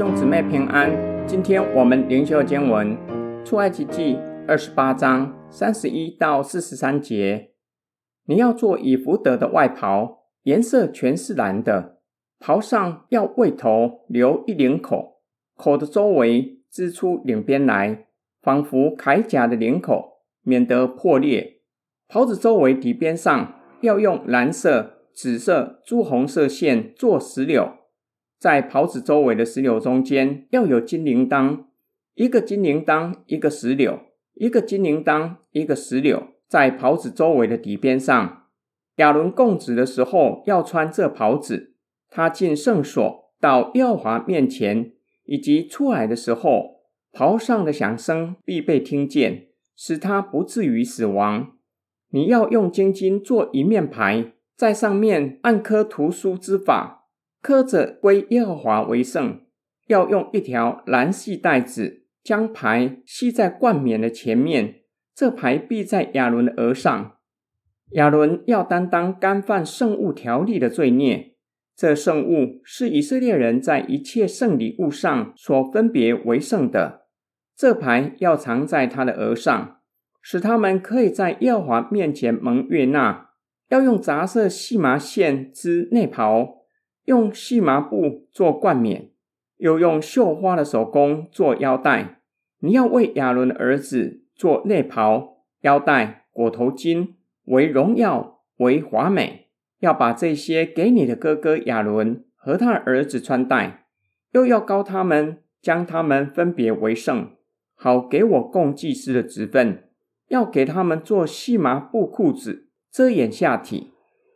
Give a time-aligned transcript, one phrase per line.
[0.00, 0.90] 兄姊妹平安。
[1.26, 2.96] 今天我们灵修经文
[3.44, 4.16] 出埃及记
[4.48, 7.50] 二十八章三十一到四十三节。
[8.24, 11.98] 你要做以弗得的外袍，颜色全是蓝的，
[12.38, 15.20] 袍上要为头留一领口，
[15.54, 18.06] 口的周围织出领边来，
[18.40, 21.60] 仿佛铠甲的领口，免得破裂。
[22.08, 27.74] 袍子周围底边上要用蓝色、紫色、朱红色线做石榴。
[28.40, 31.64] 在袍子周围的石榴中间要有金铃铛，
[32.14, 34.00] 一个金铃铛，一个石榴，
[34.32, 38.46] 一个金铃铛，一个石榴，在袍子周围的底边上。
[38.96, 41.74] 亚伦供职的时候要穿这袍子，
[42.08, 44.92] 他进圣所到耶和华面前，
[45.26, 46.80] 以及出来的时候，
[47.12, 51.58] 袍上的响声必被听见，使他不至于死亡。
[52.08, 56.99] 你要用金金做一面牌，在上面按刻图书之法。
[57.42, 59.40] 刻着归耶和华为圣，
[59.86, 64.82] 要用一条蓝细带子将牌系在冠冕的前面。
[65.14, 67.16] 这牌必在亚伦的额上。
[67.92, 71.34] 亚伦要担当干犯圣物条例的罪孽。
[71.74, 77.06] 这圣物是以色列人在一切圣礼物上所分别为圣的。
[77.56, 79.80] 这牌要藏在他的额上，
[80.20, 83.30] 使他们可以在耶和华面前蒙悦纳。
[83.70, 86.59] 要用杂色细麻线织内袍。
[87.04, 89.10] 用细麻布做冠冕，
[89.56, 92.20] 又用绣花的手工做腰带。
[92.60, 99.48] 你要为亚伦的儿子做内袍、腰带、裹头巾，为荣耀，为华美。
[99.80, 103.86] 要把这些给你的哥哥亚伦和他儿子穿戴，
[104.32, 107.30] 又要膏他们，将他们分别为圣，
[107.74, 109.84] 好给我供祭司的职分。
[110.28, 113.92] 要给他们做细麻布裤子，遮掩下体。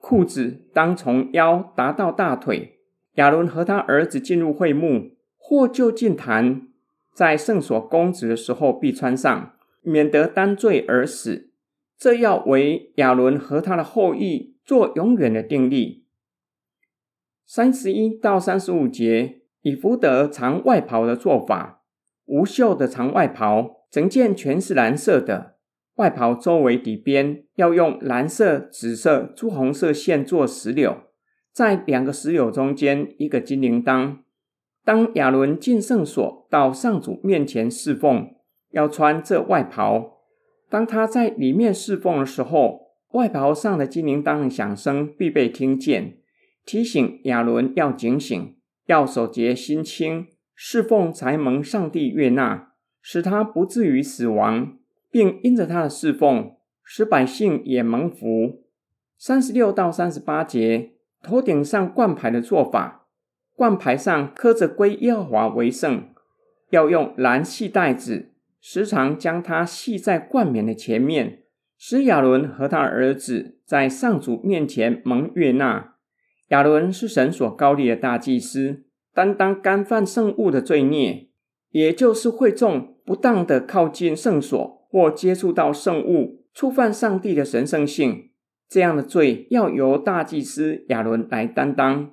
[0.00, 2.78] 裤子当从腰达到大腿。
[3.14, 6.68] 亚伦和他儿子进入会幕，或就近坛，
[7.12, 11.50] 在圣所供职的时候，必穿上，免得担罪而死。
[11.98, 16.04] 这要为亚伦和他的后裔做永远的定例。
[17.44, 21.82] 三十一到三十五节，以弗得长外袍的做法：
[22.26, 25.56] 无袖的长外袍，整件全是蓝色的。
[25.98, 30.96] 外袍周围底边要用蓝色、紫色、朱红色线做石榴，
[31.52, 34.18] 在两个石榴中间一个金铃铛。
[34.84, 38.30] 当亚伦进圣所到上主面前侍奉，
[38.70, 40.20] 要穿这外袍。
[40.70, 46.18] 当他在里面侍奉的时候，外袍上的金铃铛的响声必被听见，
[46.64, 52.68] 提醒亚伦要警醒，要守节心清，侍奉才蒙上帝悦纳，
[53.02, 54.78] 使他不至于死亡。
[55.10, 58.62] 并因着他的侍奉，使百姓也蒙福。
[59.16, 60.92] 三十六到三十八节，
[61.22, 63.06] 头顶上冠牌的做法：
[63.54, 66.10] 冠牌上刻着归耶和华为圣，
[66.70, 71.42] 要用蓝细带子时常将它系在冠冕的前面，
[71.76, 75.94] 使亚伦和他儿子在上主面前蒙悦纳。
[76.48, 81.28] 亚伦是神所高立的大祭司，担当干犯圣物的罪孽，
[81.70, 84.77] 也就是会众不当的靠近圣所。
[84.90, 88.30] 或接触到圣物，触犯上帝的神圣性，
[88.68, 92.12] 这样的罪要由大祭司亚伦来担当。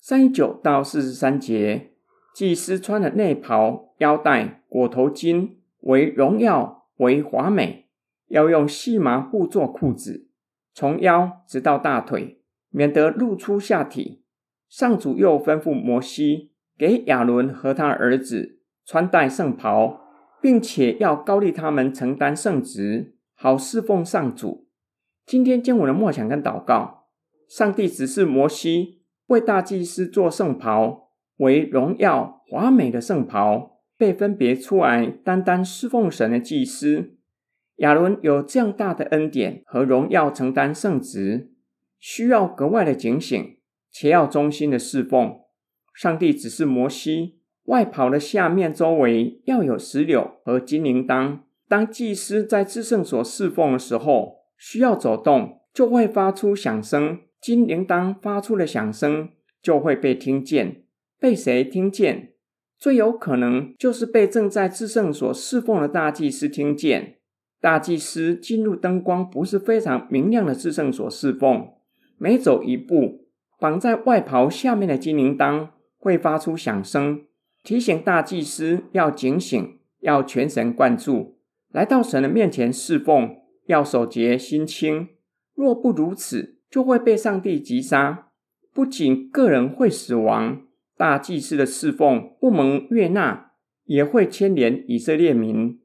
[0.00, 1.92] 三十九到四十三节，
[2.34, 5.50] 祭司穿的内袍、腰带、裹头巾，
[5.80, 7.86] 为荣耀，为华美，
[8.28, 10.28] 要用细麻布做裤子，
[10.74, 14.22] 从腰直到大腿，免得露出下体。
[14.68, 20.00] 上主又吩咐摩西，给亚伦和他儿子穿戴圣袍。
[20.40, 24.68] 并且要高立他们承担圣职，好侍奉上主。
[25.26, 27.08] 今天经文的默想跟祷告，
[27.48, 37.16] 上帝指示摩西为大祭司做圣袍，为荣耀华美的圣袍，被分别出来单单侍奉神的祭司。
[37.76, 41.52] 亚伦有这样大的恩典和荣耀承担圣职，
[41.98, 43.58] 需要格外的警醒，
[43.90, 45.40] 且要忠心的侍奉。
[45.94, 47.39] 上帝指示摩西。
[47.70, 51.38] 外袍的下面周围要有石榴和金铃铛。
[51.68, 57.20] 当祭司在至圣所侍奉的时候，需要走动，就会发出响声。
[57.40, 59.28] 金铃铛发出的响声
[59.62, 60.82] 就会被听见。
[61.20, 62.32] 被谁听见？
[62.76, 67.18] 最有可能就是被正在至圣所侍奉的大祭司听见。
[67.60, 71.68] 大祭司进入灯光不是非常明亮的至圣所侍奉，
[72.18, 73.28] 每走一步，
[73.60, 75.68] 绑在外袍下面的金铃铛
[75.98, 77.22] 会发出响声。
[77.62, 81.38] 提醒大祭司要警醒，要全神贯注，
[81.70, 83.36] 来到神的面前侍奉，
[83.66, 85.08] 要守节心清。
[85.54, 88.28] 若不如此，就会被上帝击杀。
[88.72, 90.62] 不仅个人会死亡，
[90.96, 93.52] 大祭司的侍奉不蒙悦纳，
[93.84, 95.80] 也会牵连以色列民，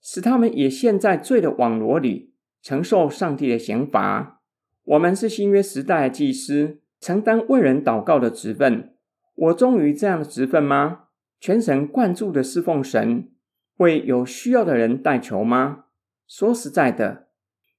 [0.00, 2.32] 使他们也陷在罪的网罗里，
[2.62, 4.40] 承受上帝的刑罚。
[4.84, 8.94] 我们是新约时代的祭司，承担为人祷告的职分。
[9.34, 11.07] 我忠于这样的职分吗？
[11.40, 13.30] 全神贯注的侍奉神，
[13.76, 15.84] 为有需要的人代求吗？
[16.26, 17.28] 说实在的，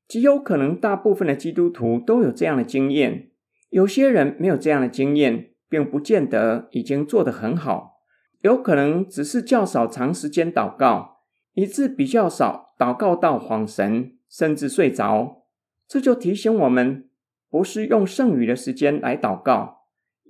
[0.07, 3.31] 极有可能大部分的基督徒都有这样的经验。
[3.69, 8.01] 有些人没有这样的经验，并不见得已经做得很好。
[8.41, 11.19] 有可能只是较少长时间祷告，
[11.53, 15.43] 以致比较少祷告到恍神，甚至睡着。
[15.87, 17.09] 这就提醒我们，
[17.49, 19.81] 不是用剩余的时间来祷告，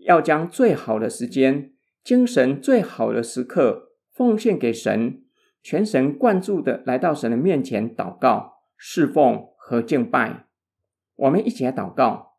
[0.01, 1.73] 要将最好的时间。
[2.09, 5.21] 精神最好的时刻，奉献给神，
[5.61, 10.47] 全神贯注的来到神的面前祷告、侍奉和敬拜。
[11.15, 12.37] 我们一起来祷告，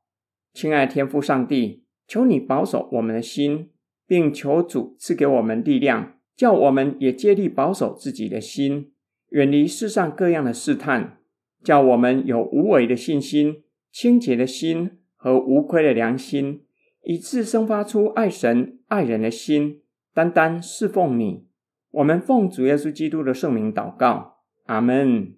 [0.53, 3.71] 亲爱的天父上帝，求你保守我们的心，
[4.09, 8.91] 并求主赐给我们力量，叫我们也竭力保守自己的心，
[9.29, 11.19] 远离世上各样的试探，
[11.63, 13.63] 叫我们有无伪的信心、
[13.93, 16.65] 清洁的心和无亏的良心。
[17.03, 19.83] 以致生发出爱神爱人的心，
[20.15, 21.47] 单单侍奉你。
[21.91, 25.35] 我们奉主耶稣基督的圣名祷告，阿门。